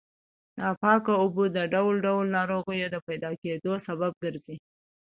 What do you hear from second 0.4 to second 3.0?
ناپاکه اوبه د ډول ډول ناروغیو د